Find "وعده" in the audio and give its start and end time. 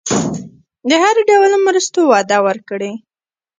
2.11-2.37